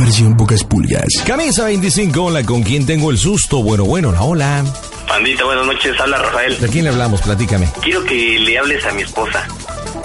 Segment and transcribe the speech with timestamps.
[0.00, 1.06] Versión pocas pulgas.
[1.26, 3.62] Camisa 25, hola, ¿con quién tengo el susto?
[3.62, 4.64] Bueno, bueno, hola, hola.
[5.06, 6.58] Pandita, buenas noches, habla Rafael.
[6.60, 7.20] ¿De quién le hablamos?
[7.22, 7.68] Platícame.
[7.82, 9.46] Quiero que le hables a mi esposa,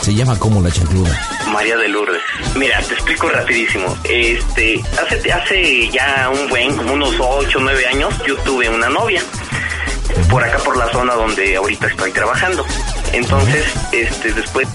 [0.01, 1.09] Se llama como la chancluda.
[1.51, 2.21] María de Lourdes.
[2.55, 3.97] Mira, te explico rapidísimo.
[4.03, 8.89] Este, hace, hace ya un buen, como unos 8 o 9 años, yo tuve una
[8.89, 9.21] novia.
[10.29, 12.66] Por acá, por la zona donde ahorita estoy trabajando.
[13.13, 14.67] Entonces, este, después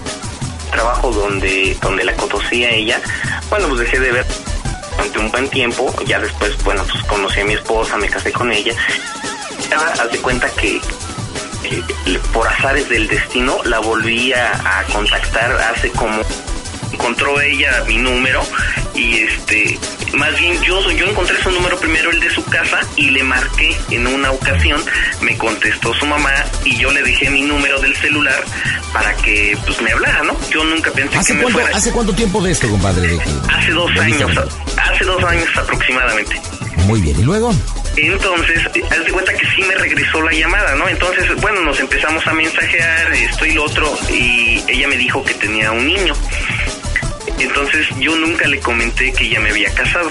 [0.74, 3.00] trabajo donde, donde la conocí a ella,
[3.48, 4.26] bueno, pues dejé de ver
[4.96, 5.94] durante un buen tiempo.
[6.06, 8.74] Ya después, bueno, pues conocí a mi esposa, me casé con ella.
[9.72, 10.80] Haz de cuenta que
[12.32, 16.20] por azares del destino la volví a contactar hace como
[16.92, 18.42] encontró ella mi número
[18.94, 19.78] y este
[20.16, 23.76] más bien yo yo encontré su número primero el de su casa y le marqué
[23.90, 24.82] en una ocasión
[25.20, 26.32] me contestó su mamá
[26.64, 28.42] y yo le dejé mi número del celular
[28.92, 31.92] para que pues me hablara no yo nunca pensé que ¿Hace me cuánto, fuera ¿Hace
[31.92, 33.18] cuánto tiempo de esto, compadre?
[33.48, 34.30] Hace dos años
[34.76, 36.40] hace dos años aproximadamente
[36.86, 37.54] Muy bien, ¿y luego?
[37.96, 40.88] entonces, haz de cuenta que sí me regresó la llamada, ¿no?
[40.88, 45.34] Entonces, bueno, nos empezamos a mensajear, esto y lo otro, y ella me dijo que
[45.34, 46.14] tenía un niño.
[47.38, 50.10] Entonces, yo nunca le comenté que ella me había casado.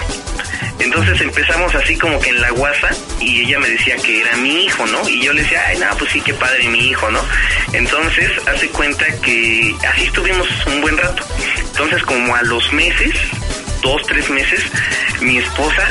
[0.79, 4.65] Entonces empezamos así como que en la guasa y ella me decía que era mi
[4.65, 5.07] hijo, ¿no?
[5.07, 7.21] Y yo le decía, ay, no, pues sí, qué padre mi hijo, ¿no?
[7.71, 11.23] Entonces hace cuenta que así estuvimos un buen rato.
[11.57, 13.13] Entonces como a los meses,
[13.81, 14.61] dos, tres meses,
[15.21, 15.87] mi esposa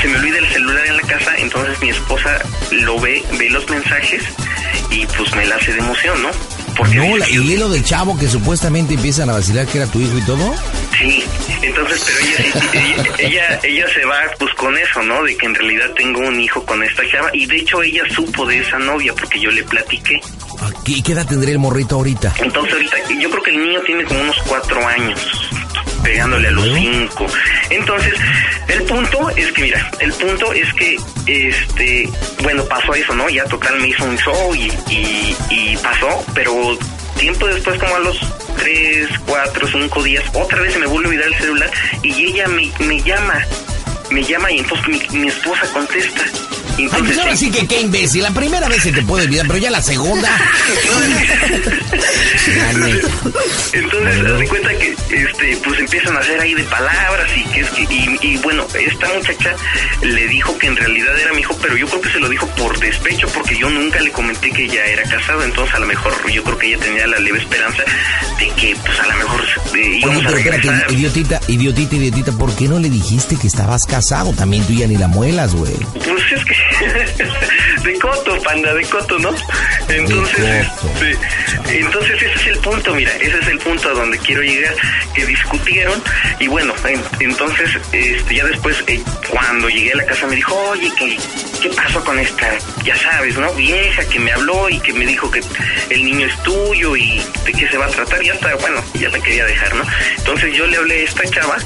[0.00, 2.38] se me olvida el celular en la casa, entonces mi esposa
[2.70, 4.22] lo ve, ve los mensajes
[4.90, 6.30] y pues me la hace de emoción, ¿no?
[6.80, 10.00] Porque No, la- y lo del chavo que supuestamente empiezan a vacilar que era tu
[10.00, 10.54] hijo y todo.
[10.98, 11.22] Sí,
[11.62, 15.22] entonces, pero ella, ella, ella, ella se va pues con eso, ¿no?
[15.22, 18.46] De que en realidad tengo un hijo con esta chava y de hecho ella supo
[18.46, 20.20] de esa novia porque yo le platiqué.
[20.60, 22.34] Ah, ¿Qué, qué edad tendría el morrito ahorita?
[22.38, 25.20] Entonces ahorita yo creo que el niño tiene como unos cuatro años,
[26.02, 27.26] pegándole a los cinco.
[27.70, 28.14] Entonces,
[28.68, 30.96] el punto es que, mira, el punto es que,
[31.26, 32.08] este,
[32.42, 33.28] bueno, pasó eso, ¿no?
[33.28, 36.78] Ya total me hizo un show y, y, y pasó, pero
[37.18, 38.18] tiempo después, como a los
[38.56, 41.70] tres, cuatro, cinco días, otra vez se me vuelve a olvidar el celular
[42.02, 43.44] y ella me, me llama,
[44.10, 46.24] me llama y entonces mi, mi esposa contesta.
[46.90, 48.22] Ay, pues ahora sí que qué imbécil.
[48.22, 50.28] La primera vez se te puede olvidar, pero ya la segunda.
[53.72, 57.60] Entonces, haz de cuenta que, este, pues empiezan a hacer ahí de palabras y que
[57.60, 59.54] es que, y, y bueno, esta muchacha
[60.02, 62.46] le dijo que en realidad era mi hijo, pero yo creo que se lo dijo
[62.48, 66.12] por despecho, porque yo nunca le comenté que ella era casado, entonces a lo mejor
[66.30, 67.82] yo creo que ella tenía la leve esperanza
[68.38, 72.32] de que, pues a lo mejor eh, íbamos Oye, a pero espérate, idiotita, idiotita, idiotita,
[72.32, 74.32] ¿por qué no le dijiste que estabas casado?
[74.32, 75.74] También tú ya ni la muelas, güey.
[75.92, 76.54] Pues es que
[77.84, 79.34] de coto, panda, de coto, ¿no?
[79.88, 80.66] Entonces,
[80.98, 84.74] este, entonces ese es el punto, mira, ese es el punto a donde quiero llegar,
[85.14, 86.02] que discutieron
[86.38, 90.54] y bueno, en- entonces este, ya después eh, cuando llegué a la casa me dijo,
[90.70, 91.16] oye, ¿qué,
[91.62, 92.50] ¿qué pasó con esta,
[92.84, 93.52] ya sabes, ¿no?
[93.54, 95.40] Vieja que me habló y que me dijo que
[95.90, 99.08] el niño es tuyo y de qué se va a tratar, ya está, bueno, ya
[99.08, 99.84] la quería dejar, ¿no?
[100.18, 101.56] Entonces yo le hablé a esta chava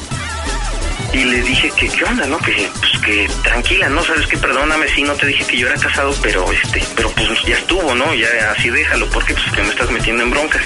[1.15, 2.39] y le dije que qué onda, ¿no?
[2.39, 4.03] Que pues que tranquila, ¿no?
[4.03, 7.43] Sabes que perdóname si no te dije que yo era casado, pero este, pero pues
[7.45, 8.13] ya estuvo, ¿no?
[8.15, 10.63] Ya así déjalo, porque pues que me estás metiendo en broncas.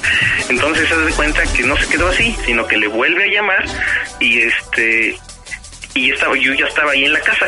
[0.49, 3.65] Entonces se de cuenta que no se quedó así, sino que le vuelve a llamar
[4.21, 5.19] y este
[5.95, 7.47] y estaba yo ya estaba ahí en la casa.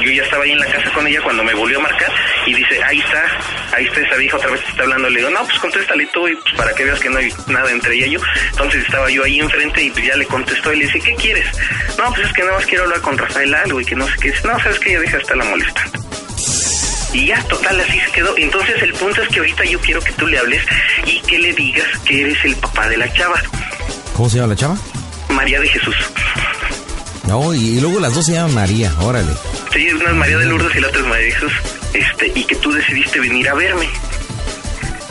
[0.00, 2.12] Yo ya estaba ahí en la casa con ella cuando me volvió a marcar
[2.46, 3.24] y dice, ahí está,
[3.72, 5.10] ahí está esa vieja otra vez está hablando.
[5.10, 7.70] Le digo, no, pues contéstale tú y pues para que veas que no hay nada
[7.70, 8.20] entre ella y yo.
[8.50, 11.46] Entonces estaba yo ahí enfrente y pues ya le contestó y le dice, ¿qué quieres?
[11.98, 14.14] No, pues es que nada más quiero hablar con Rafael algo y que no sé
[14.20, 14.34] qué.
[14.44, 15.98] No, sabes que ya deja de estarla molestando.
[17.12, 18.36] Y ya, total, así se quedó.
[18.36, 20.62] Entonces el punto es que ahorita yo quiero que tú le hables
[21.06, 23.40] y que le digas que eres el papá de la chava,
[24.18, 24.76] ¿Cómo se llama la chava?
[25.28, 25.94] María de Jesús.
[27.28, 29.30] No, y luego las dos se llaman María, órale.
[29.72, 31.52] Sí, una es María de Lourdes y la otra es María de Jesús.
[31.92, 33.88] Este, y que tú decidiste venir a verme.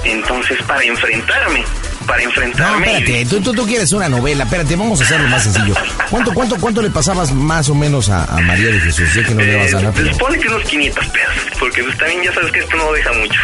[0.04, 1.64] Entonces, para enfrentarme,
[2.06, 2.98] para No, enfrentarme.
[3.00, 5.74] espérate, tú, tú, tú quieres una novela, espérate, vamos a hacerlo más sencillo.
[6.10, 9.10] ¿Cuánto, cuánto, cuánto le pasabas más o menos a, a María de Jesús?
[9.12, 10.12] Sé que no le vas a eh, pero...
[10.18, 13.40] pues que unos 500 pesos, porque pues también ya sabes que esto no deja mucho.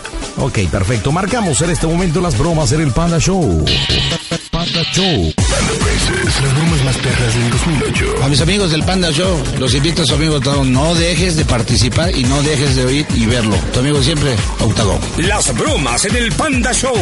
[0.36, 1.12] Ok, perfecto.
[1.12, 3.62] Marcamos en este momento las bromas en el Panda Show.
[4.50, 5.34] Panda Show.
[6.70, 10.72] Bromas más perras A mis amigos del Panda Show, los invito a su amigo Octagón.
[10.72, 13.56] No dejes de participar y no dejes de oír y verlo.
[13.72, 15.00] Tu amigo siempre, Octagón.
[15.18, 16.94] Las bromas en el Panda Show.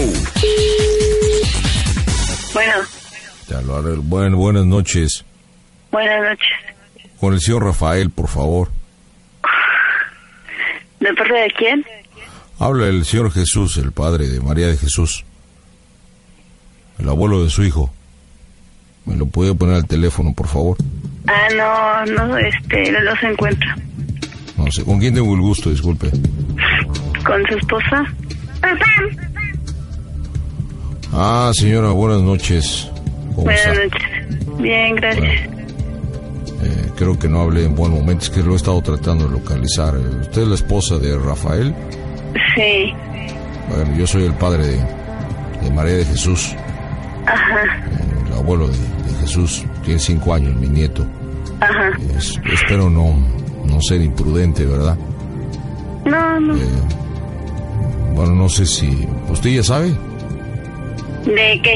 [2.54, 2.72] Bueno,
[3.48, 3.92] Ya lo haré.
[3.96, 5.24] Bueno, buenas noches.
[5.92, 6.48] buenas noches.
[7.20, 8.70] Con el señor Rafael, por favor.
[11.00, 11.84] ¿De parte de quién?
[12.58, 15.24] Habla el señor Jesús, el padre de María de Jesús.
[16.98, 17.92] El abuelo de su hijo.
[19.08, 20.76] ¿Me lo puede poner al teléfono, por favor?
[21.26, 23.68] Ah, no, no, este, no los encuentro.
[24.56, 25.70] No sé, ¿con quién tengo el gusto?
[25.70, 26.10] Disculpe.
[27.24, 28.04] ¿Con su esposa?
[31.12, 32.90] Ah, señora, buenas noches.
[33.34, 33.84] ¿Cómo Buenas está?
[33.84, 34.58] noches.
[34.58, 35.24] Bien, gracias.
[36.62, 39.32] Eh, creo que no hablé en buen momento, es que lo he estado tratando de
[39.38, 39.94] localizar.
[39.94, 41.74] Eh, ¿Usted es la esposa de Rafael?
[42.54, 42.92] Sí,
[43.68, 44.76] Bueno, yo soy el padre de,
[45.62, 46.54] de María de Jesús,
[47.26, 47.60] ajá,
[48.26, 48.76] el abuelo de
[49.28, 49.64] Jesús.
[49.84, 51.04] Tiene cinco años, mi nieto.
[51.60, 51.90] ajá.
[52.16, 53.14] Es- espero no,
[53.66, 54.96] no ser imprudente, ¿verdad?
[56.04, 56.56] No, no.
[56.56, 56.60] Eh,
[58.14, 59.06] bueno, no sé si...
[59.30, 59.88] ¿Usted ya sabe?
[61.26, 61.74] ¿De qué?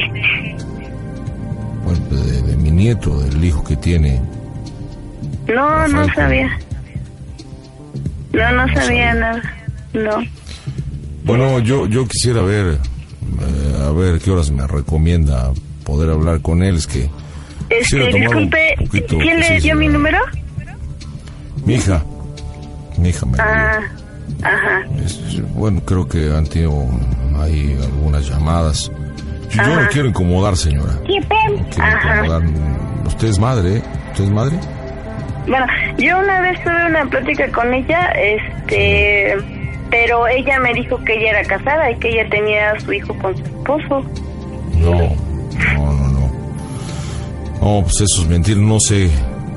[1.84, 4.20] Bueno, pues de, de mi nieto, del hijo que tiene.
[5.48, 6.58] No, no Rafael, sabía.
[8.32, 9.42] No, no sabía nada.
[9.92, 10.18] No.
[11.24, 15.52] Bueno, yo, yo quisiera ver, eh, a ver qué horas me recomienda
[15.84, 16.76] poder hablar con él.
[16.76, 17.10] Es que
[17.80, 20.18] Este, disculpe, poquito, ¿quién le sí, dio mi número?
[21.64, 22.02] mi hija,
[22.98, 23.38] mi hija me...
[23.40, 23.80] Ah,
[24.42, 24.82] ajá.
[25.04, 26.72] es- bueno, creo que han tenido
[27.40, 28.90] ahí algunas llamadas.
[29.50, 30.92] Yo, yo no quiero incomodar, señora.
[30.94, 32.16] No quiero Ajá.
[32.16, 32.42] incomodar.
[33.06, 33.82] Usted es madre, ¿eh?
[34.12, 34.56] ¿Usted es madre?
[35.46, 35.66] Bueno,
[35.98, 39.36] yo una vez tuve una plática con ella, este,
[39.90, 43.12] pero ella me dijo que ella era casada y que ella tenía a su hijo
[43.18, 44.04] con su esposo.
[44.78, 44.90] No,
[45.76, 46.01] no, no,
[47.62, 47.82] no.
[47.82, 48.56] Pues eso es mentir.
[48.56, 49.10] No sé,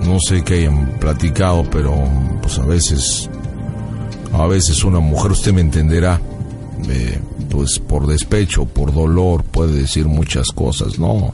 [0.05, 1.93] no sé qué hayan platicado, pero
[2.41, 3.29] pues a veces,
[4.33, 6.21] a veces una mujer, usted me entenderá,
[6.89, 7.19] eh,
[7.49, 10.99] pues por despecho, por dolor, puede decir muchas cosas.
[10.99, 11.33] No,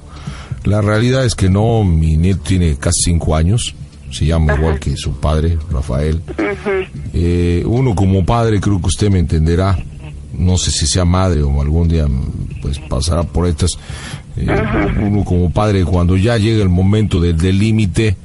[0.64, 3.76] la realidad es que no, mi nieto tiene casi cinco años,
[4.12, 6.22] se llama igual que su padre, Rafael.
[7.14, 9.78] Eh, uno como padre creo que usted me entenderá.
[10.34, 12.08] No sé si sea madre o algún día
[12.62, 13.72] pues pasará por estas.
[14.38, 14.48] Eh,
[15.02, 18.16] uno como padre cuando ya llega el momento del límite,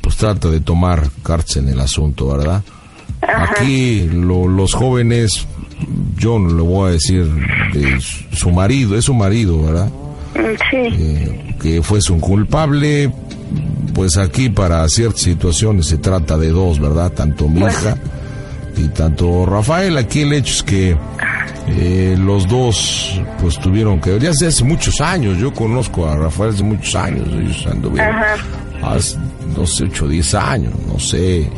[0.00, 2.62] pues trata de tomar cartas en el asunto, ¿verdad?
[3.22, 5.46] Aquí lo- los jóvenes,
[6.18, 7.24] yo no le voy a decir
[7.72, 7.98] de
[8.32, 9.88] su marido, es su marido, ¿verdad?
[10.34, 10.38] Mm,
[10.70, 13.10] Sí, eh, que fuese un culpable,
[13.94, 17.10] pues aquí para ciertas situaciones se trata de dos, ¿verdad?
[17.12, 17.96] Tanto mi hija
[18.76, 19.96] y tanto Rafael.
[19.96, 20.96] Aquí el hecho es que
[21.68, 26.62] eh, los dos pues tuvieron que ya hace muchos años, yo conozco a Rafael hace
[26.64, 28.14] muchos años, ellos anduvieron
[28.82, 29.16] hace,
[29.56, 31.48] no sé, 8 o 10 años, no sé.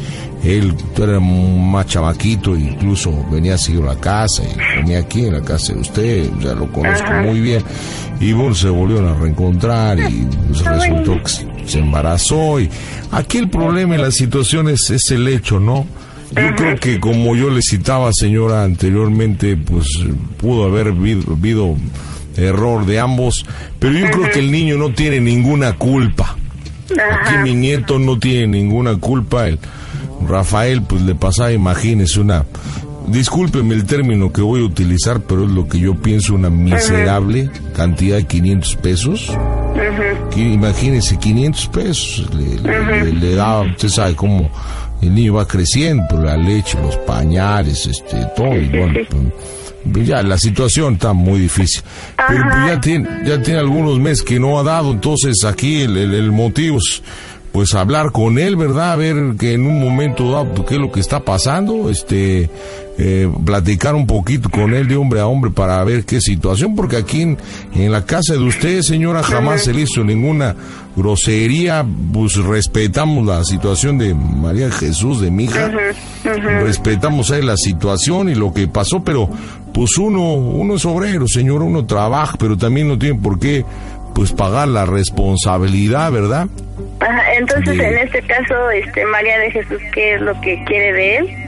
[0.44, 5.40] Él era más chamaquito, incluso venía a seguir la casa y comía aquí en la
[5.42, 7.62] casa de usted, o sea, lo conozco muy bien.
[8.20, 12.60] Y bueno, se volvieron a reencontrar y pues, resultó que se- se embarazó.
[12.60, 12.70] Y
[13.10, 15.84] aquí el problema y la situación es, es el hecho, ¿no?
[16.36, 19.86] Yo creo que como yo le citaba, señora, anteriormente, pues
[20.38, 21.76] pudo haber habido,
[22.36, 23.44] error de ambos,
[23.78, 26.36] pero yo creo que el niño no tiene ninguna culpa.
[26.90, 29.48] Aquí mi nieto no tiene ninguna culpa.
[29.48, 29.58] El
[30.28, 32.44] Rafael, pues le pasaba, imagínese, una.
[33.08, 37.50] Discúlpeme el término que voy a utilizar, pero es lo que yo pienso, una miserable
[37.74, 39.32] cantidad de 500 pesos.
[40.30, 42.28] Que Imagínese, 500 pesos.
[42.34, 44.50] Le, le- le- le da, usted sabe cómo
[45.02, 48.54] el niño va creciendo, pues, la leche, los pañales, este, todo.
[48.56, 48.94] Y bueno,
[49.92, 51.82] pues, ya la situación está muy difícil.
[52.28, 55.96] Pero pues, ya tiene, ya tiene algunos meses que no ha dado, entonces aquí el,
[55.96, 57.02] el- el motivo es
[57.52, 58.92] pues hablar con él, ¿verdad?
[58.92, 62.50] A ver que en un momento dado pues, qué es lo que está pasando, este,
[63.00, 66.96] eh, platicar un poquito con él de hombre a hombre para ver qué situación, porque
[66.96, 67.38] aquí en,
[67.74, 70.56] en la casa de usted, señora, jamás se le hizo ninguna
[70.96, 75.70] grosería, pues respetamos la situación de María Jesús, de mi hija,
[76.24, 79.30] respetamos ahí la situación y lo que pasó, pero
[79.72, 83.64] pues uno, uno es obrero, señor, uno trabaja, pero también no tiene por qué
[84.12, 86.48] pues pagar la responsabilidad, ¿verdad?
[86.98, 91.16] Ajá, entonces en este caso, este María de Jesús, ¿qué es lo que quiere de
[91.18, 91.47] él?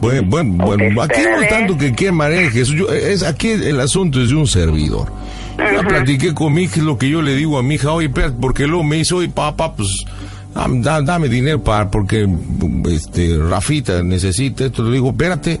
[0.00, 1.92] Bueno, bueno, bueno, aquí no es tanto que
[2.28, 5.12] de Jesús, yo- es aquí el asunto es de un servidor.
[5.58, 8.08] Ya platiqué con mi hija, es lo que yo le digo a mi hija, oye,
[8.08, 9.88] espérate, porque luego me dice, oye, papá, pues,
[10.54, 12.26] dame, da- dame dinero para, porque,
[12.90, 15.60] este, Rafita necesita esto, le digo, espérate.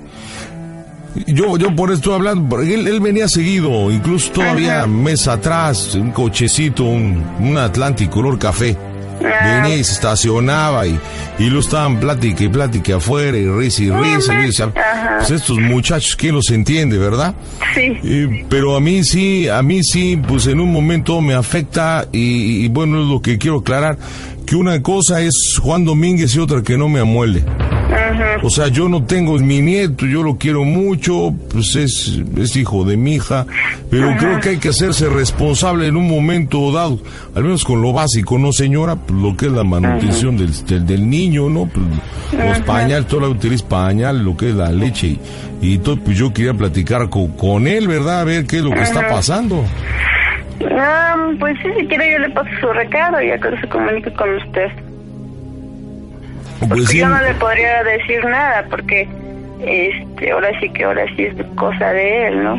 [1.26, 5.94] Yo, yo por eso estoy hablando, porque él, él venía seguido, incluso todavía mes atrás,
[5.94, 8.74] un cochecito, un, un Atlantic color café.
[9.22, 10.98] Venía y se estacionaba y,
[11.38, 14.34] y lo estaban plática y plática afuera y risa y risa.
[14.34, 15.16] y Ajá.
[15.18, 17.34] pues estos muchachos, ¿quién los entiende, verdad?
[17.74, 17.98] Sí.
[18.04, 22.64] Eh, pero a mí sí, a mí sí, pues en un momento me afecta y,
[22.64, 23.98] y bueno, es lo que quiero aclarar,
[24.46, 27.44] que una cosa es Juan Domínguez y otra que no me amuele.
[28.42, 32.84] O sea, yo no tengo mi nieto, yo lo quiero mucho, pues es, es hijo
[32.84, 33.46] de mi hija,
[33.90, 36.98] pero creo que hay que hacerse responsable en un momento dado,
[37.34, 38.96] al menos con lo básico, ¿no, señora?
[38.96, 41.66] Pues lo que es la manutención del, del, del niño, ¿no?
[41.66, 45.20] Pues, los pañales, toda la utiliza pañal, lo que es la leche y,
[45.60, 48.20] y todo, pues yo quería platicar con, con él, ¿verdad?
[48.20, 49.64] A ver qué es lo que está pasando.
[50.70, 54.12] Ah, pues sí, si quiere yo le paso su recado y ya que se comunique
[54.12, 54.70] con usted.
[56.68, 59.08] Pues Porque yo no le podría decir nada porque
[59.64, 62.54] este ahora sí que ahora sí es cosa de él, ¿no?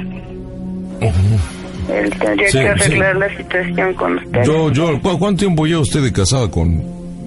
[1.93, 3.19] Él tendría Sí, que arreglar sí.
[3.19, 4.43] la situación con usted.
[4.45, 6.81] yo, yo, ¿cu- ¿cuánto tiempo lleva usted de casada con,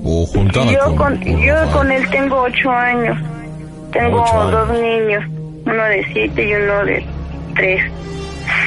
[0.05, 3.19] o juntada yo con, con, con yo con él tengo ocho años.
[3.93, 4.53] Tengo Ocho años.
[4.53, 5.25] dos niños,
[5.67, 7.05] uno de siete y uno de
[7.55, 7.83] tres.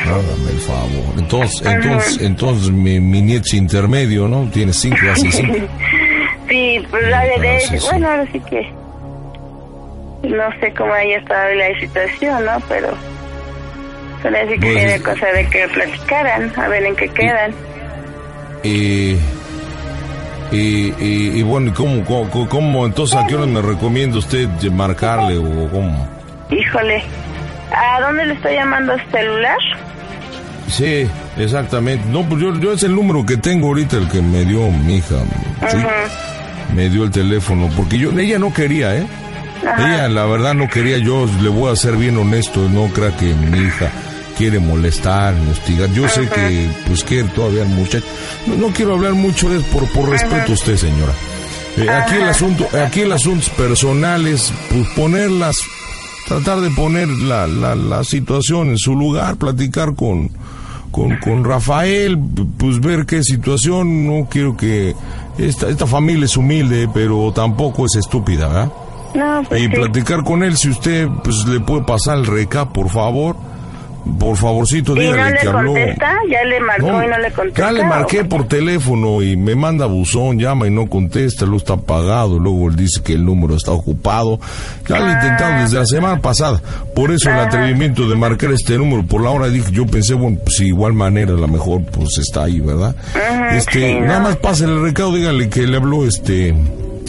[0.05, 1.13] Hágame el favor.
[1.17, 4.49] Entonces, entonces, entonces mi, mi nieto intermedio, ¿no?
[4.51, 5.53] Tiene cinco, así cinco.
[6.50, 8.72] Sí, pues la de, de- Ah, bueno, ahora sí que
[10.24, 12.60] no sé cómo haya estado la situación, ¿no?
[12.68, 12.89] Pero
[14.22, 17.51] pero así que Pues, sería cosa de que platicaran, a ver en qué quedan.
[18.63, 19.15] Y,
[20.51, 24.48] y, y, y bueno, ¿y cómo, cómo, cómo, entonces a qué hora me recomienda usted
[24.72, 26.06] marcarle o cómo?
[26.50, 27.01] Híjole,
[27.72, 29.58] ¿a dónde le estoy llamando celular?
[30.68, 32.03] Sí, exactamente.
[32.10, 34.98] No, pues yo, yo es el número que tengo ahorita, el que me dio mi
[34.98, 35.15] hija.
[35.70, 35.77] Sí,
[36.75, 39.07] me dio el teléfono, porque yo, ella no quería, ¿eh?
[39.61, 40.97] Ella, la verdad, no quería.
[40.97, 43.91] Yo le voy a ser bien honesto, no crea que mi hija
[44.38, 45.91] quiere molestar, hostigar.
[45.91, 48.05] Yo sé que, pues, quiere todavía el muchacho.
[48.47, 51.11] No, no quiero hablar mucho de por, por respeto a usted, señora.
[51.77, 55.61] Eh, aquí el asunto, aquí el asunto personales, pues ponerlas,
[56.27, 60.29] tratar de poner la, la, la situación en su lugar, platicar con,
[60.91, 62.17] con, con Rafael,
[62.57, 64.95] pues ver qué situación, no quiero que
[65.39, 68.72] esta, esta familia es humilde, pero tampoco es estúpida, ¿verdad?
[69.15, 69.69] No, pues Y sí.
[69.72, 73.36] platicar con él, si usted pues le puede pasar el recap, por favor,
[74.20, 75.74] por favorcito, ¿Y dígale no le que habló.
[75.74, 76.13] contesta?
[76.29, 77.62] ¿Ya le marcó y no le contesta?
[77.62, 81.74] Ya le marqué por teléfono y me manda buzón, llama y no contesta, luego está
[81.74, 84.39] apagado, luego él dice que el número está ocupado.
[84.88, 86.62] Ya lo he intentado desde la semana pasada.
[86.96, 90.38] Por eso el atrevimiento de marcar este número por la hora dije, yo pensé, bueno,
[90.44, 92.96] pues de igual manera a lo mejor pues está ahí, ¿verdad?
[93.53, 94.24] este, sí, nada no.
[94.29, 96.53] más pásale el recado, dígale que le habló este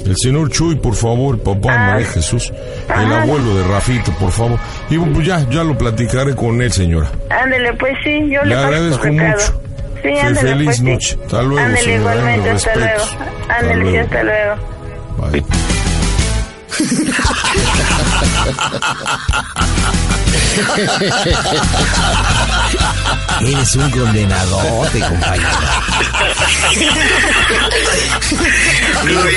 [0.05, 1.87] el señor Chuy, por favor, papá Ah.
[1.93, 2.53] María Jesús,
[2.89, 4.59] el abuelo de Rafito, por favor.
[4.91, 7.11] Y pues ya, ya lo platicaré con él, señora.
[7.31, 9.61] Ándele, pues sí, yo Le le, agradezco mucho.
[10.03, 10.83] Sí, ándele, feliz pues sí.
[10.85, 11.19] noche.
[11.25, 12.93] Hasta luego, Ándele, señora, igualmente, hasta luego.
[12.95, 13.19] respetos.
[13.49, 14.01] Hasta sí, luego.
[14.01, 14.55] hasta luego.
[15.33, 15.45] Bye.
[23.41, 25.49] Eres un condenadote, compañero.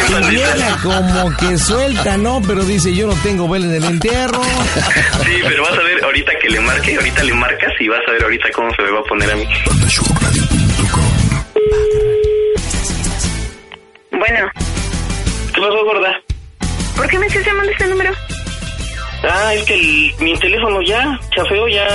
[0.08, 2.42] Tu vieja como que suelta, ¿no?
[2.46, 4.44] Pero dice, yo no tengo vela en el entierro.
[4.44, 8.12] Sí, pero vas a ver ahorita que le marque, ahorita le marcas y vas a
[8.12, 9.48] ver ahorita cómo se me va a poner a mí.
[14.12, 14.52] Bueno,
[15.54, 16.23] ¿Qué pasó, gorda?
[17.13, 18.12] ¿Por qué me estás llamando ese número?
[19.24, 21.88] Ah, es que el- mi teléfono ya, chafeo, ya...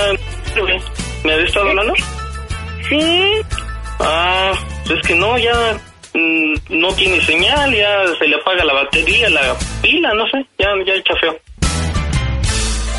[1.23, 1.93] ¿Me había estado hablando?
[2.89, 3.31] Sí,
[4.01, 4.53] Ah,
[4.87, 5.77] pues es que no, ya
[6.13, 10.69] mm, no tiene señal, ya se le apaga la batería, la pila, no sé, ya,
[10.85, 11.37] ya chafeo.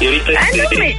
[0.00, 0.32] Y ahorita...
[0.38, 0.96] ah, este, no me...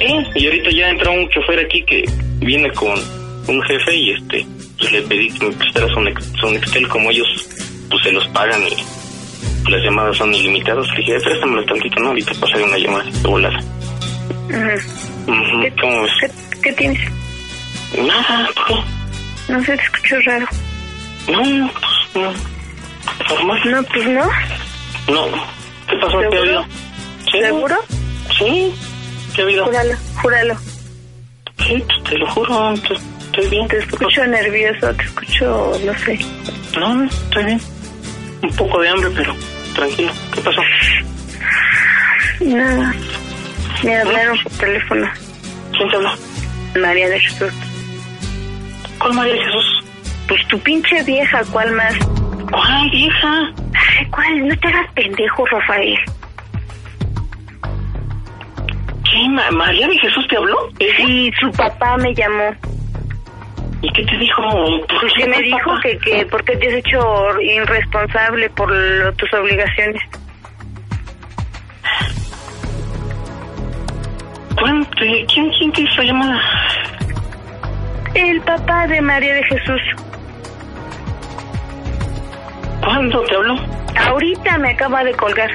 [0.00, 2.04] Sí, y ahorita ya entra un chofer aquí que
[2.38, 2.98] viene con
[3.46, 4.46] un jefe y este,
[4.78, 6.00] pues le pedí que me prestara su,
[6.50, 7.28] Nextel como ellos
[7.90, 8.76] pues se los pagan y
[9.68, 10.86] las llamadas son ilimitadas.
[10.90, 12.08] Le dije, préstamelo tantito, ¿no?
[12.08, 13.58] Ahorita pasaré una llamada de volada.
[13.58, 16.12] Ujú, ¿Qué, ¿Cómo ves?
[16.20, 16.30] qué,
[16.62, 17.00] qué tienes?
[17.98, 18.74] Nada, ¿por qué?
[19.52, 20.46] No sé, te escucho raro.
[21.28, 22.32] No, no, pues no.
[23.28, 23.60] Normal.
[23.70, 24.24] No, pues no.
[25.12, 25.26] No.
[25.88, 26.18] ¿Qué pasó?
[26.18, 26.40] ¿Qué ha ¿Seguro?
[26.40, 26.64] habido?
[27.30, 27.40] ¿Sí?
[27.40, 27.76] ¿Seguro?
[28.38, 28.74] Sí.
[29.34, 29.64] ¿Qué ha habido?
[29.66, 30.54] Júralo, júralo.
[31.66, 33.68] Sí, pues, te lo juro, estoy bien.
[33.68, 36.18] Te escucho nervioso, te escucho, no sé.
[36.78, 37.60] No, no, estoy bien.
[38.42, 39.34] Un poco de hambre, pero
[39.74, 40.12] tranquilo.
[40.34, 40.60] ¿Qué pasó?
[42.40, 42.94] Nada.
[43.82, 45.08] Me hablaron por teléfono.
[45.76, 46.10] ¿Quién te habló?
[46.80, 47.52] María de Jesús.
[48.98, 49.84] ¿Cuál María de Jesús?
[50.28, 51.94] Pues tu pinche vieja, ¿cuál más?
[52.50, 53.52] ¿Cuál vieja?
[53.98, 54.48] Ay, ¿cuál?
[54.48, 55.96] No te hagas pendejo, Rafael.
[59.04, 59.28] ¿Qué?
[59.30, 60.56] Ma- ¿María de Jesús te habló?
[60.78, 60.96] ¿Ese?
[61.06, 62.54] Sí, su papá me llamó.
[63.82, 64.42] ¿Y qué te dijo?
[65.00, 70.02] Pues que me dijo que, que porque te has hecho irresponsable por lo- tus obligaciones.
[74.58, 76.40] ¿Cuándo te- ¿Quién, quién te hizo llamada?
[78.14, 79.80] El papá de María de Jesús.
[82.84, 83.56] ¿Cuándo te habló?
[84.08, 85.50] Ahorita me acaba de colgar.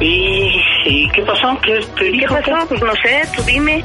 [0.00, 1.58] ¿Y, y qué pasó?
[1.62, 2.34] ¿Qué te ¿Qué dijo?
[2.36, 2.68] pasó?
[2.68, 3.82] Pues no sé, tú dime.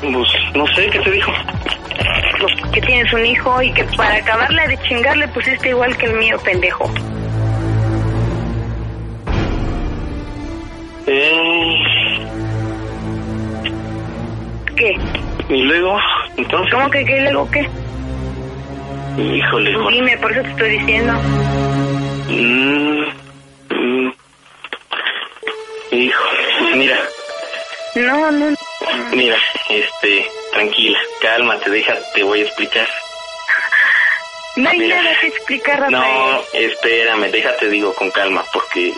[0.00, 1.32] Pues no sé, ¿qué te dijo?
[2.40, 6.06] Pues que tienes un hijo y que para acabarla de chingar le pusiste igual que
[6.06, 6.90] el mío, pendejo.
[11.06, 11.74] Eh,
[14.76, 14.96] ¿Qué?
[15.48, 15.98] y luego,
[16.36, 17.68] entonces, ¿Cómo que qué luego qué?
[19.20, 21.12] híjole, Tú dime, por eso te estoy diciendo.
[22.28, 23.02] Mm,
[23.74, 24.12] mm.
[25.92, 26.24] Hijo,
[26.76, 26.96] mira,
[27.96, 28.54] No, no.
[29.12, 29.36] mira,
[29.70, 32.88] este, tranquila, cálmate, déjate, te voy a explicar.
[34.56, 35.02] No hay Mira.
[35.02, 35.92] nada que explicar, Rafael.
[35.92, 38.92] No, espérame, déjate, digo, con calma, porque,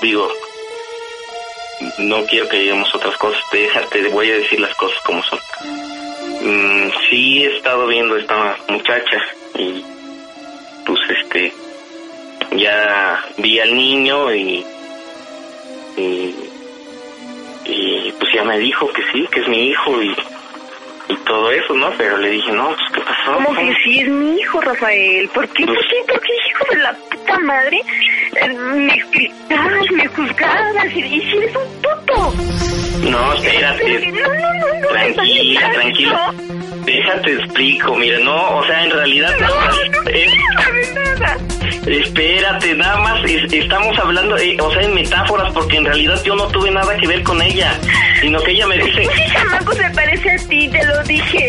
[0.00, 0.28] digo,
[1.98, 5.38] no quiero que lleguemos a otras cosas, déjate, voy a decir las cosas como son.
[6.42, 9.18] Mm, sí he estado viendo esta muchacha
[9.56, 9.84] y,
[10.84, 11.52] pues, este,
[12.56, 14.66] ya vi al niño y,
[18.42, 20.16] pues me dijo que sí, que es mi hijo y,
[21.08, 21.90] y todo eso, ¿no?
[21.96, 23.34] Pero le dije, no, pues, ¿qué pasó?
[23.34, 25.28] ¿Cómo que sí es mi hijo, Rafael?
[25.28, 25.64] ¿Por qué?
[25.66, 25.96] ¿Por qué?
[26.08, 27.80] ¿Por qué, hijo de la puta madre?
[28.40, 32.34] Eh, Me explicabas, me juzgabas y, y si eres un puto.
[33.10, 34.10] No, espérate.
[34.12, 34.88] No, no, no, no.
[34.88, 36.34] Tranquila, no, tranquila.
[36.84, 40.62] Déjate explico, mira, no, o sea, en realidad No, nada más, no, no eh, quiero
[40.62, 41.38] saber nada.
[41.86, 46.34] Espérate, nada más es- estamos hablando, eh, o sea, en metáforas, porque en realidad yo
[46.36, 47.78] no tuve nada que ver con ella,
[48.20, 51.48] sino que ella me dice, Ese chamaco se parece a ti, te lo dije.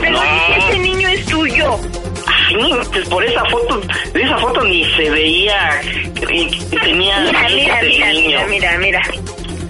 [0.00, 0.22] Te lo No.
[0.22, 1.78] dije, ese niño es tuyo.
[2.26, 2.56] "Ay,
[2.92, 3.80] pues por esa foto,
[4.12, 6.50] de esa foto ni se veía, eh,
[6.82, 9.00] tenía Mira, mira, el mira, mira, mira, mira.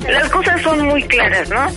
[0.08, 1.68] Las cosas son muy claras, ¿no?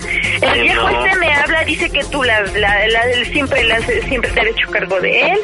[0.41, 4.39] El viejo este me habla, dice que tú la, la, la- siempre, la- siempre te
[4.41, 5.39] has hecho cargo de él,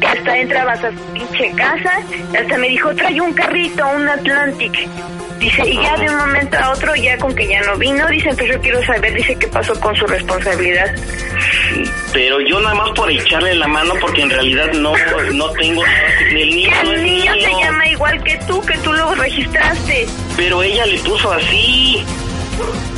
[0.00, 1.98] que hasta entrabas a su pinche casa,
[2.38, 4.72] hasta me dijo, trae un carrito, un Atlantic.
[5.38, 8.28] Dice, y ya de un momento a otro, ya con que ya no vino, dice,
[8.30, 10.94] entonces yo quiero saber, dice, qué pasó con su responsabilidad.
[12.12, 14.92] Pero yo nada más por echarle la mano, porque en realidad no,
[15.32, 15.82] no tengo
[16.30, 20.06] el niño no el niño se llama igual que tú, que tú lo registraste.
[20.36, 22.04] Pero ella le puso así.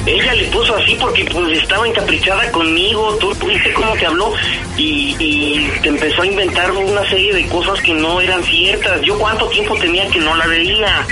[0.07, 3.17] Ella le puso así porque pues estaba encaprichada conmigo.
[3.19, 4.35] Tú viste cómo te habló
[4.77, 9.01] y, te empezó a inventar una serie de cosas que no eran ciertas.
[9.03, 11.07] Yo cuánto tiempo tenía que no la veía.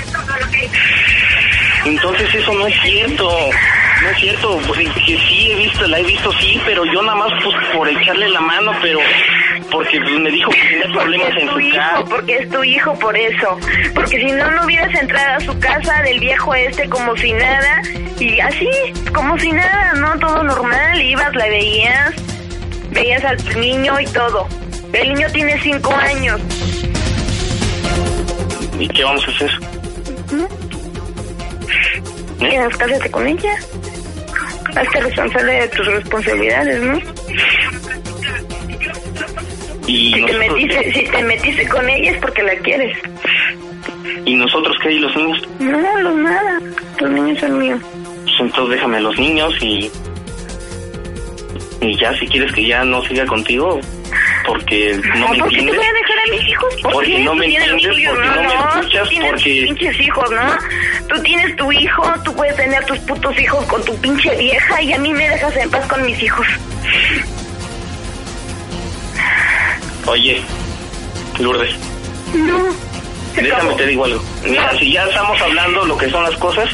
[1.87, 3.31] Entonces eso no es cierto.
[4.02, 4.61] No es cierto.
[4.66, 7.88] Pues que sí he visto, la he visto sí, pero yo nada más pues por
[7.88, 8.98] echarle la mano, pero
[9.72, 12.04] porque me dijo que tenía problemas en su hijo, casa.
[12.04, 13.58] porque es tu hijo por eso.
[13.94, 17.82] Porque si no, no hubieras entrado a su casa del viejo este como si nada.
[18.20, 18.68] Y así,
[19.14, 20.18] como si nada, ¿no?
[20.18, 21.00] Todo normal.
[21.00, 22.14] Ibas, la veías,
[22.90, 24.46] veías al niño y todo.
[24.92, 26.40] El niño tiene cinco años.
[28.78, 29.50] ¿Y qué vamos a hacer?
[32.40, 32.50] ¿Eh?
[32.50, 33.56] Quedas, cásate con ella.
[34.74, 37.12] Hazte responsable de tus responsabilidades, ¿no?
[39.87, 42.97] Y Si te, metiste, si te metiste con ella es porque la quieres.
[44.25, 44.92] ¿Y nosotros qué?
[44.92, 45.42] ¿Y los niños?
[45.59, 46.61] No, los nada.
[47.01, 47.81] Los niños son míos.
[48.25, 49.90] Pues entonces déjame a los niños y.
[51.81, 53.81] Y ya, si quieres que ya no siga contigo,
[54.47, 55.77] porque no me ¿Por qué te entiendes.
[55.77, 56.75] voy a dejar a mis hijos?
[56.83, 57.18] ¿Por Porque qué?
[57.25, 60.57] no me entiendes, porque no me no, escuchas, tú porque- tus pinches hijos, ¿no?
[61.09, 64.92] Tú tienes tu hijo, tú puedes tener tus putos hijos con tu pinche vieja y
[64.92, 66.47] a mí me dejas en paz con mis hijos.
[70.06, 70.40] Oye,
[71.38, 71.74] Lourdes,
[72.34, 72.58] No.
[73.34, 74.22] déjame te digo algo.
[74.44, 76.68] Mira, si ya estamos hablando lo que son las cosas,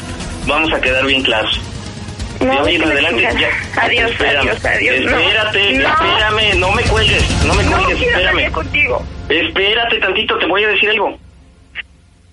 [0.47, 1.59] vamos a quedar bien claros.
[2.39, 3.39] No, de hoy en que la adelante chingada.
[3.39, 3.81] ya.
[3.83, 4.95] Adiós, Espérame, adiós, adiós.
[4.95, 5.89] Espérate, no.
[5.89, 8.51] espérame, no me cuelgues, no me cuelgues, espérame.
[8.51, 9.03] contigo.
[9.27, 11.17] Espérate tantito, te voy a decir algo.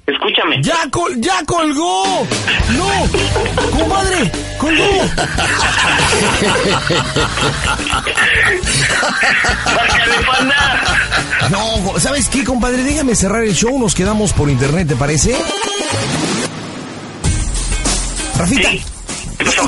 [0.07, 0.63] Escúchame.
[0.63, 2.27] ¡Ya, col ya colgó!
[2.77, 3.77] ¡No!
[3.77, 4.31] ¡Compadre!
[4.57, 4.85] ¡Colgó!
[9.65, 10.83] ¡Bájale, panda!
[11.51, 12.83] No, ¿sabes qué, compadre?
[12.85, 15.37] Déjame cerrar el show, nos quedamos por internet, ¿te parece?
[18.39, 18.83] Rafita, Sí.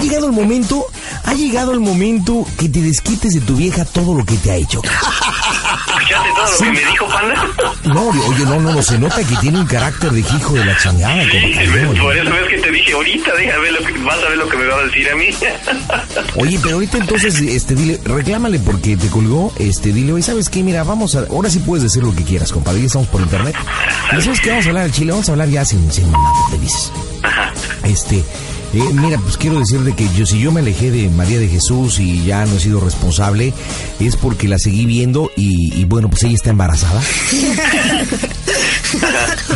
[0.02, 0.86] Llegado el momento
[1.24, 4.56] ha llegado el momento que te desquites de tu vieja todo lo que te ha
[4.56, 4.80] hecho.
[4.82, 7.46] ¿Escuchaste todo lo que me dijo, panda?
[7.84, 10.76] No, oye, no, no, no, se nota que tiene un carácter de hijo de la
[10.76, 11.22] chingada.
[11.24, 11.66] Sí, compadre.
[11.66, 14.48] ves, por eso ves que te dije ahorita, déjame lo que, vas a ver lo
[14.48, 15.28] que me va a decir a mí.
[16.36, 20.62] Oye, pero ahorita entonces, este, dile, reclámale porque te colgó, este, dile, oye, ¿sabes qué?
[20.62, 23.54] Mira, vamos a, ahora sí puedes decir lo que quieras, compadre, ya estamos por internet.
[24.16, 24.50] ¿Y sabes qué?
[24.50, 26.92] Vamos a hablar al chile, vamos a hablar ya sin, sin mamá, te dices.
[27.22, 27.52] Ajá.
[27.84, 28.24] Este,
[28.74, 31.98] eh, mira, pues quiero decirte que yo, si yo me alejé de María de Jesús
[31.98, 33.52] y ya no he sido responsable,
[33.98, 37.00] es porque la seguí viendo y, y bueno, pues ella está embarazada.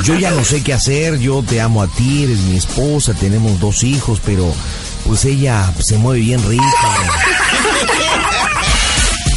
[0.05, 3.59] Yo ya no sé qué hacer, yo te amo a ti, eres mi esposa, tenemos
[3.61, 4.53] dos hijos, pero
[5.07, 6.65] pues ella se mueve bien rico.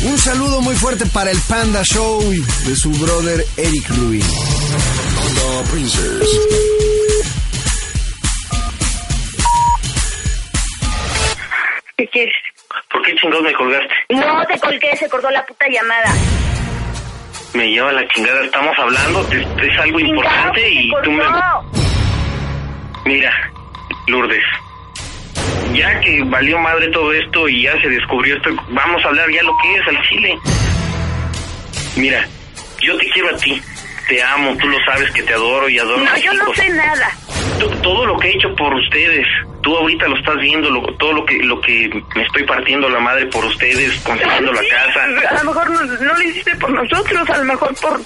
[0.05, 2.21] Un saludo muy fuerte para el Panda Show
[2.65, 4.21] de su brother Eric Rubin.
[5.71, 6.74] ¿Qué
[13.25, 13.93] chingados me colgaste?
[14.09, 16.13] No te colgué, se cortó la puta llamada.
[17.53, 21.23] Me lleva la chingada, estamos hablando, es, algo importante y tú me...
[23.05, 23.31] Mira,
[24.07, 24.43] Lourdes,
[25.73, 29.43] ya que valió madre todo esto y ya se descubrió esto, vamos a hablar ya
[29.43, 30.37] lo que es al chile.
[31.95, 32.27] Mira,
[32.81, 33.61] yo te quiero a ti,
[34.07, 37.09] te amo, tú lo sabes que te adoro y adoro No, yo no sé nada.
[37.59, 39.25] To- todo lo que he hecho por ustedes,
[39.61, 42.99] tú ahorita lo estás viendo, lo- todo lo que lo que me estoy partiendo la
[42.99, 45.03] madre por ustedes, consiguiendo la casa.
[45.29, 47.99] A lo mejor no, no lo hiciste por nosotros, a lo mejor por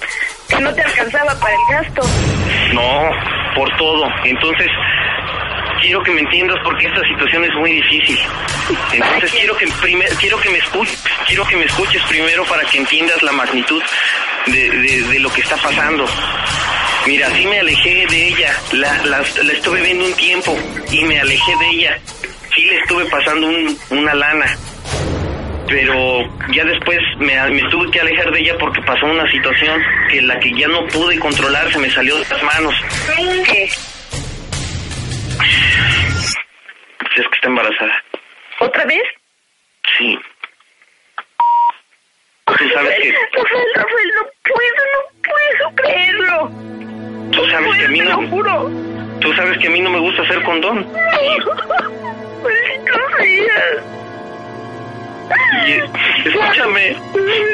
[0.48, 2.02] que no te alcanzaba para el gasto.
[2.72, 3.10] No,
[3.54, 4.08] por todo.
[4.24, 4.68] Entonces,
[5.80, 8.18] quiero que me entiendas porque esta situación es muy difícil.
[8.92, 12.78] Entonces, quiero que primer, quiero que me escuches, quiero que me escuches primero para que
[12.78, 13.82] entiendas la magnitud
[14.46, 16.06] de, de- de lo que está pasando.
[17.06, 20.56] Mira, sí me alejé de ella, la, la, la estuve viendo un tiempo
[20.90, 21.98] y me alejé de ella.
[22.54, 24.46] Sí le estuve pasando un- una lana,
[25.68, 30.20] pero ya después me, me tuve que alejar de ella porque pasó una situación que
[30.22, 32.74] la que ya no pude controlar se me salió de las manos.
[33.46, 33.70] ¿Qué?
[36.98, 38.02] Pues es que está embarazada.
[38.60, 39.02] ¿Otra vez?
[39.98, 40.18] Sí.
[42.46, 46.50] Tú sabes que, Rafael, Rafael, no puedo, no puedo creerlo.
[47.32, 48.70] tú sabes que a mí Te lo no, juro.
[49.20, 50.86] tú sabes que a mí no me gusta hacer condón.
[53.18, 53.84] Seas.
[55.66, 56.96] Y, escúchame,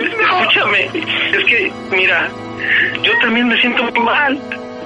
[0.03, 0.81] escúchame.
[1.33, 2.29] Es que, mira,
[3.03, 4.39] yo también me siento muy mal.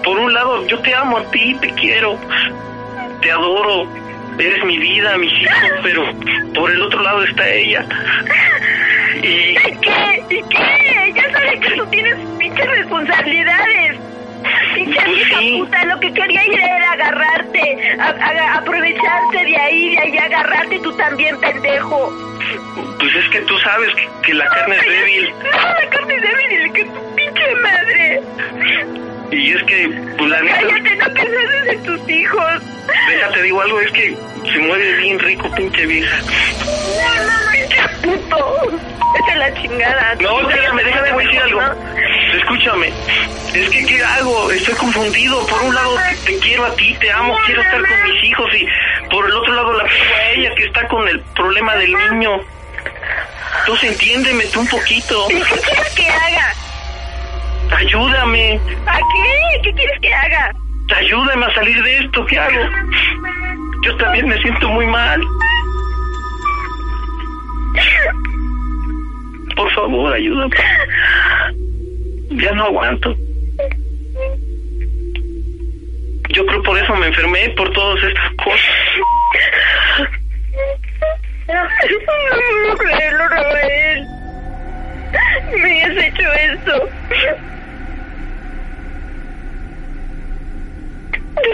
[0.02, 2.18] Por un lado, yo te amo a ti, te quiero,
[3.20, 3.86] te adoro,
[4.38, 6.04] eres mi vida, mis hijos, pero
[6.54, 7.84] por el otro lado está ella.
[9.22, 10.22] Y ¿Y qué?
[10.30, 11.12] ¿Y qué?
[11.14, 13.98] Ya sabes que tú tienes pinches responsabilidades.
[14.74, 15.56] Pinche Pues vieja sí.
[15.58, 20.78] puta, lo que quería ir era agarrarte, a- a- aprovecharse de ahí, de ahí, agarrarte
[20.78, 22.10] tú también, pendejo.
[22.98, 25.34] pues es que tú sabes que, que la carne es débil.
[25.42, 28.22] No, la carne es débil, que tu pinche madre.
[29.30, 29.88] Y es que,
[30.18, 32.62] pues la neta, Cállate, no pienses en tus hijos.
[33.08, 34.16] déjate digo algo, es que
[34.52, 36.16] se mueve bien rico, pinche vieja.
[36.18, 38.80] No, no, pinche puto.
[39.18, 40.14] Esa es la chingada.
[40.20, 41.60] No, déjame, déjame a decir algo.
[42.36, 42.92] Escúchame,
[43.54, 44.50] es que ¿qué hago?
[44.50, 45.46] Estoy confundido.
[45.46, 48.66] Por un lado te quiero a ti, te amo, quiero estar con mis hijos y
[49.08, 52.40] por el otro lado la tengo a ella que está con el problema del niño.
[53.60, 55.26] Entonces entiéndeme tú un poquito.
[55.30, 56.54] ¿Y qué quieres que haga?
[57.76, 59.62] Ayúdame, ¿A qué?
[59.62, 60.52] ¿Qué quieres que haga?
[60.96, 62.26] ayúdame a salir de esto.
[62.26, 62.60] ¿Qué hago?
[63.82, 65.20] Yo también me siento muy mal.
[69.56, 70.56] Por favor, ayúdame.
[72.30, 73.14] Ya no aguanto.
[76.30, 78.60] Yo creo por eso me enfermé, por todas estas cosas.
[81.48, 81.68] No
[82.62, 84.06] puedo creerlo, Rafael.
[85.62, 86.88] Me has hecho esto.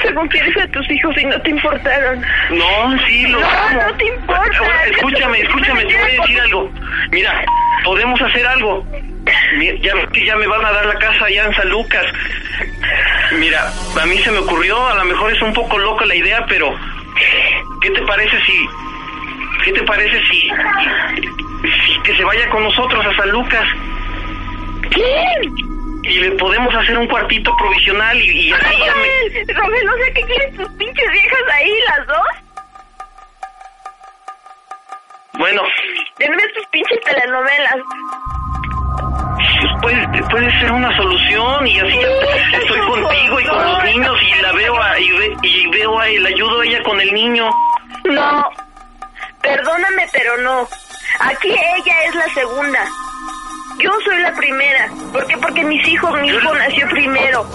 [0.03, 2.21] Según quieres a tus hijos y no te importaron.
[2.51, 3.83] No, sí, lo No, amo.
[3.87, 4.59] no te importa.
[4.59, 6.71] Ahora, escúchame, escúchame, te voy a decir algo.
[7.11, 7.45] Mira,
[7.85, 8.87] podemos hacer algo.
[9.83, 12.05] Ya ves que ya me van a dar la casa allá en San Lucas.
[13.39, 13.71] Mira,
[14.01, 16.75] a mí se me ocurrió, a lo mejor es un poco loca la idea, pero
[17.83, 18.69] ¿qué te parece si...
[19.65, 20.49] ¿Qué te parece si...
[21.63, 23.65] si que se vaya con nosotros a San Lucas?
[24.91, 25.66] ¿Quién?
[26.09, 29.53] Y le podemos hacer un cuartito provisional y, y así ya me...
[29.55, 32.27] Rafael, no sé qué quieren tus pinches viejas ahí, las dos.
[35.39, 35.63] Bueno,
[36.19, 37.75] De nuevo tus pinches telenovelas.
[39.83, 41.99] pues puede, puede ser una solución y así
[42.55, 46.09] estoy contigo y con los niños y la veo a, y, ve- y veo a
[46.09, 47.51] él, ayudo a ella con el niño.
[48.05, 48.49] No.
[49.43, 50.67] Perdóname, pero no.
[51.21, 52.87] Aquí ella es la segunda.
[53.79, 54.89] Yo soy la primera.
[55.13, 55.37] ¿Por qué?
[55.39, 57.47] Porque mis hijos, mi hijo nació primero.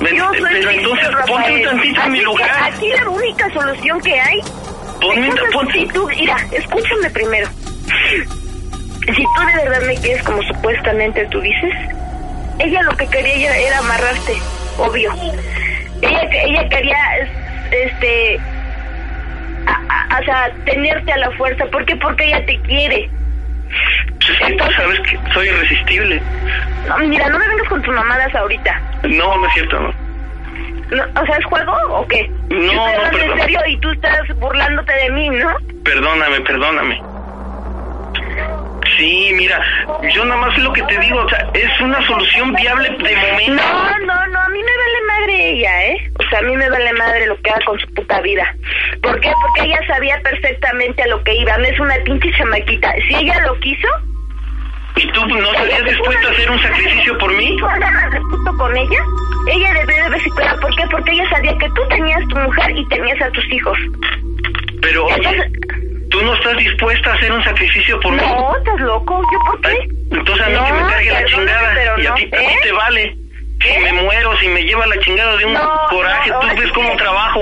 [0.00, 2.50] Yo soy pero entonces ponte un tantito en mi lugar.
[2.64, 4.40] Aquí la única solución que hay.
[5.00, 7.48] Ponme, ponte- tú, mira, escúchame primero.
[9.06, 11.74] Si tú de verdad me quieres como supuestamente tú dices,
[12.58, 14.34] ella lo que quería era, amarrarte,
[14.78, 15.12] obvio.
[16.02, 17.30] Ella, ella quería, es-
[17.92, 18.38] este,
[19.66, 19.82] a-
[20.16, 21.66] a- o sea, tenerte a la fuerza.
[21.66, 21.96] ¿Por qué?
[21.96, 23.10] Porque ella te quiere.
[24.26, 26.22] Sí, tú sabes que soy irresistible.
[26.88, 28.80] No, mira, no me vengas con tus mamadas ahorita.
[29.04, 29.94] No, no es cierto, no.
[30.90, 32.28] No, o sea, ¿es juego o qué?
[32.50, 33.38] No, Yo no, hablando en perdón.
[33.40, 35.56] serio y tú estás burlándote de mí, ¿no?
[35.84, 37.02] Perdóname, perdóname.
[38.98, 39.60] Sí, mira,
[40.14, 43.52] yo nada más lo que te digo, o sea, es una solución viable de momento.
[43.54, 46.12] No, no, no, a mí me vale madre ella, ¿eh?
[46.20, 48.54] O sea, a mí me vale madre lo que haga con su puta vida.
[49.02, 49.32] ¿Por qué?
[49.40, 52.92] Porque ella sabía perfectamente a lo que iba, no es una pinche chamaquita.
[53.08, 53.88] Si ella lo quiso...
[54.96, 57.56] ¿Y tú no estarías dispuesto a hacer un sacrificio por mí?
[57.58, 58.98] ¿Tú agarras de puto con ella?
[59.48, 60.58] Ella debe de reciclar.
[60.60, 60.84] ¿Por qué?
[60.90, 63.76] Porque ella sabía que tú tenías tu mujer y tenías a tus hijos.
[64.82, 65.50] Pero, oye,
[66.10, 68.18] ¿tú no estás dispuesta a hacer un sacrificio por mí?
[68.18, 69.20] No, ¿estás loco?
[69.32, 69.78] ¿Yo por qué?
[70.12, 72.58] Entonces a mí No, que me cargue la chingada y a ti, a ti ¿Eh?
[72.62, 73.16] te vale.
[73.62, 73.78] Si ¿Eh?
[73.80, 76.72] me muero, si me lleva la chingada de un No, coraje, no, tú ves es
[76.72, 77.40] cómo trabajo.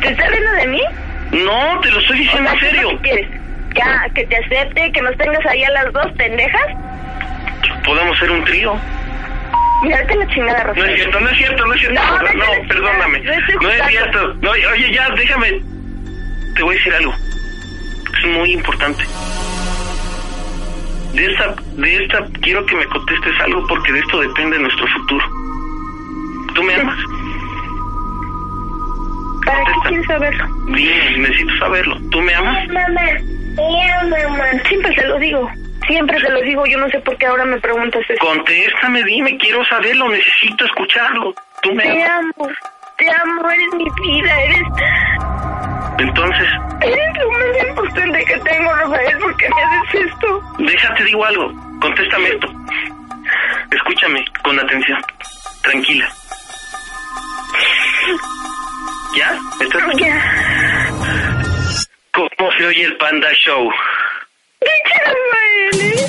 [0.00, 0.82] ¿Te estás riendo de mí?
[1.32, 2.88] No, te lo estoy O diciendo sea, en ¿qué es serio.
[2.90, 3.41] que quieres?
[3.74, 6.62] Ya, que te acepte, que nos tengas ahí a las dos pendejas.
[7.84, 8.74] Podemos ser un trío.
[9.82, 10.90] Mira, que la chingada, No Rafael.
[10.90, 12.00] es cierto, no es cierto, no es cierto.
[12.02, 12.68] No, No, chingada.
[12.68, 13.18] perdóname.
[13.18, 14.34] Estoy No es cierto.
[14.34, 15.60] No, oye, ya, déjame.
[16.54, 17.14] Te voy a decir algo.
[18.18, 19.04] Es muy importante.
[21.14, 25.24] De esta, de esta, quiero que me contestes algo porque de esto depende nuestro futuro.
[26.54, 26.98] ¿Tú me amas?
[29.44, 30.46] ¿Para qué quieres saberlo?
[30.66, 31.98] Dime, necesito saberlo.
[32.10, 32.66] ¿Tú me amas?
[32.68, 33.00] Mamá,
[33.56, 34.44] te mamá.
[34.68, 35.50] Siempre te lo digo.
[35.86, 36.66] Siempre te lo digo.
[36.66, 38.24] Yo no sé por qué ahora me preguntas eso.
[38.24, 41.34] Contéstame, dime, quiero saberlo, necesito escucharlo.
[41.62, 42.24] ¿Tú me Te amas?
[42.36, 42.48] amo.
[42.98, 43.50] Te amo.
[43.50, 44.40] Eres mi vida.
[44.42, 44.62] Eres,
[45.98, 46.48] Entonces,
[46.82, 49.18] eres lo más importante que tengo, Rafael.
[49.18, 50.42] ¿Por qué me haces esto?
[50.58, 51.52] déjate, digo algo.
[51.80, 52.48] Contéstame esto.
[53.70, 54.98] Escúchame con atención.
[55.62, 56.08] Tranquila.
[59.16, 59.38] ¿Ya?
[59.60, 59.82] ¿Estás?
[59.98, 60.41] Ya.
[62.14, 63.70] ¿Cómo se oye el Panda Show?
[65.06, 66.06] Rafael, ¿eh?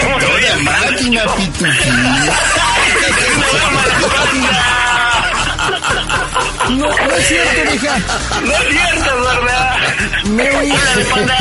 [0.00, 1.36] ¿Cómo se oye Show?
[6.70, 7.98] No, no es cierto, mija.
[8.42, 9.76] No es cierto, ¿verdad?
[10.24, 11.38] Panda.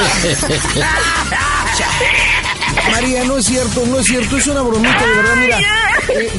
[2.91, 5.59] María, no es cierto, no es cierto, es una bromita, de verdad, mira.
[6.09, 6.31] eh,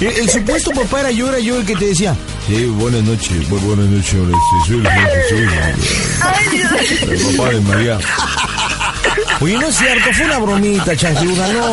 [0.00, 2.14] el, supuesto papá era yo, era yo el que te decía.
[2.46, 4.32] Sí, buenas noches, bu- buenas noches, ahora
[4.66, 5.50] soy el
[7.10, 7.98] Jesús, el papá de María.
[9.40, 11.72] Oye, no es cierto, fue una bromita, changuda, no.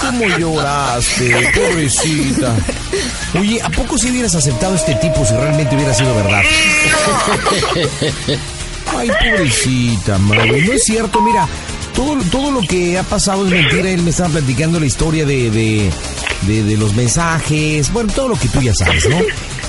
[0.00, 2.54] ¿Cómo lloraste, pobrecita?
[3.38, 6.40] Oye, ¿a poco si hubieras aceptado este tipo si realmente hubiera sido verdad?
[8.96, 10.62] Ay, pobrecita, madre.
[10.62, 11.46] No es cierto, mira.
[11.94, 13.90] Todo, todo lo que ha pasado es mentira.
[13.90, 15.90] Él me estaba platicando la historia de, de,
[16.46, 17.92] de, de los mensajes.
[17.92, 19.18] Bueno, todo lo que tú ya sabes, ¿no?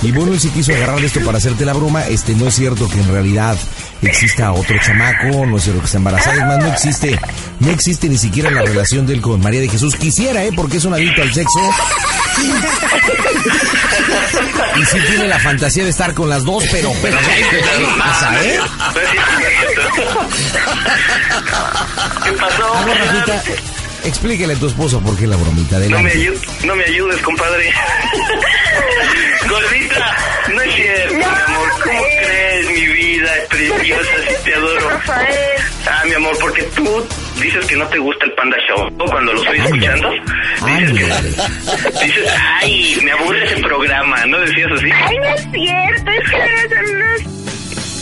[0.02, 2.06] Y bueno, él se quiso agarrar esto para hacerte la broma.
[2.06, 3.56] Este, no es cierto que en realidad
[4.02, 5.46] exista otro chamaco.
[5.46, 6.36] No es cierto que está embarazada.
[6.36, 7.18] Es más, no existe,
[7.60, 9.96] no existe ni siquiera la relación de él con María de Jesús.
[9.96, 10.50] Quisiera, ¿eh?
[10.54, 11.60] Porque es un adicto al sexo.
[14.78, 18.58] Y sí tiene la fantasía de estar con las dos, pero, pero no pasa, ¿eh?
[22.24, 23.75] ¿Qué pasó?
[24.06, 26.12] Explíquele a tu esposo por qué la bromita de No me,
[26.64, 27.72] no me ayudes, compadre.
[29.48, 30.16] Gordita,
[30.54, 31.68] no es cierto, mi amor.
[31.82, 32.70] ¿Cómo crees?
[32.70, 34.90] Mi vida es preciosa, sí te adoro.
[34.90, 35.60] Rafael.
[35.88, 37.06] Ah, mi amor, porque tú
[37.40, 38.96] dices que no te gusta el Panda Show.
[39.10, 40.10] Cuando lo estoy escuchando,
[40.66, 42.06] dices que...
[42.06, 42.28] Dices,
[42.60, 44.88] ay, me aburre ese programa, ¿no decías así?
[44.92, 46.10] Ay, no es cierto.
[46.12, 47.22] Es que son unas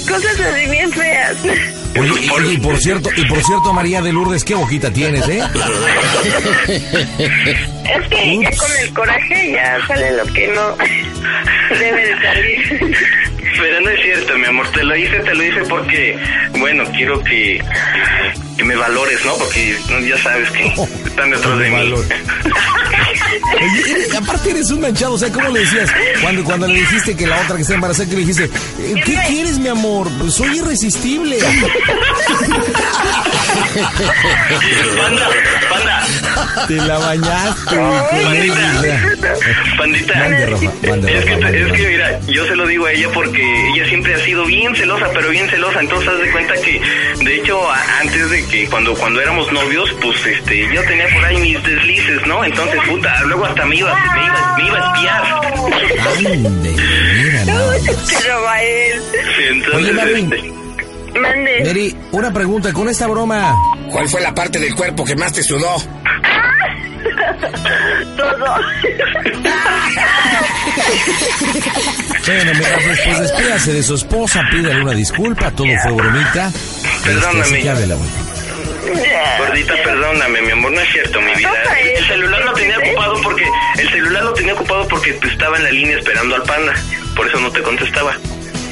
[0.06, 1.83] cosas así bien feas.
[1.98, 5.28] Oye, y, oye, y por cierto, y por cierto, María de Lourdes, qué boquita tienes,
[5.28, 5.40] ¿eh?
[7.84, 10.76] Es que ya con el coraje ya sale lo que no
[11.78, 12.96] debe de salir.
[13.56, 16.18] Pero no es cierto, mi amor, te lo hice, te lo hice porque,
[16.58, 17.62] bueno, quiero que,
[18.56, 19.34] que me valores, ¿no?
[19.36, 19.76] Porque
[20.08, 20.66] ya sabes que
[21.06, 21.94] están detrás de mí.
[23.52, 23.62] Valor.
[23.62, 25.90] Oye, eres- aparte eres un manchado, o sea, ¿cómo le decías?
[26.22, 29.18] Cuando, cuando le dijiste que la otra que está embarazada, que le dijiste, eh, ¿qué
[29.28, 30.08] quieres, mi amor?
[30.18, 31.38] Pues soy irresistible.
[34.96, 35.28] Panda,
[35.70, 37.74] panda, Te la bañaste,
[38.82, 39.16] sea.
[39.78, 42.92] Pandita, Mande, Rafa, mande, es, que, mande, es que mira, yo se lo digo a
[42.92, 43.42] ella porque
[43.74, 45.80] ella siempre ha sido bien celosa, pero bien celosa.
[45.80, 46.80] Entonces haz de cuenta que,
[47.24, 51.24] de hecho, a- antes de que cuando cuando éramos novios, pues este, yo tenía por
[51.24, 52.44] ahí mis deslices, ¿no?
[52.44, 55.22] Entonces, puta, luego hasta me iba, me iba, me iba a espiar.
[56.16, 56.76] Ande,
[57.22, 57.80] mira, más.
[58.22, 59.02] Pero va él.
[59.12, 60.22] Sí, entonces, Oye, Mary.
[60.22, 60.52] este,
[61.20, 61.64] Mande.
[61.64, 63.54] Mary, una pregunta, con esta broma,
[63.90, 65.76] ¿Cuál fue la parte del cuerpo que más te sudó?
[68.16, 68.56] Todo.
[72.26, 76.50] bueno, mira, pues, pues despídase de su esposa, pídale una disculpa, todo fue bromita.
[77.04, 77.40] Perdóname.
[77.40, 78.33] Este, así que la vuelta.
[79.38, 81.50] Gordita, perdóname, mi amor, no es cierto, mi vida.
[81.82, 83.44] El celular lo tenía ocupado porque
[83.78, 86.74] el celular lo tenía ocupado porque estaba en la línea esperando al panda.
[87.16, 88.16] Por eso no te contestaba.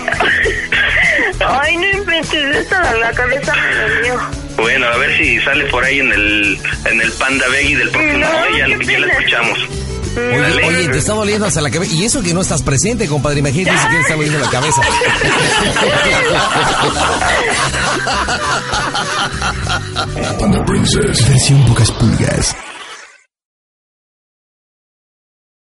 [1.47, 4.31] Ay, no inventes esto en la cabeza me.
[4.57, 8.19] Bueno, a ver si sale por ahí en el en el Panda Veggie del próximo
[8.19, 9.07] No, día, ya, ya la pena.
[9.19, 9.69] escuchamos.
[10.17, 11.95] Oye, oye, te está doliendo hasta la cabeza.
[11.95, 13.41] Y eso que no estás presente, compadre.
[13.41, 14.83] Imagínate si te está doliendo la cabeza.
[20.39, 21.29] Panda Princess.
[21.29, 22.57] Versión pocas pulgas.